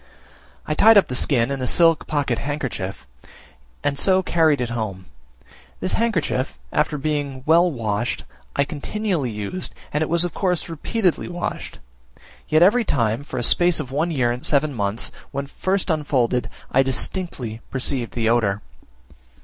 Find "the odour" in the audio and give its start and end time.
18.13-18.63